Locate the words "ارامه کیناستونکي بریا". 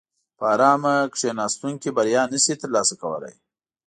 0.53-2.23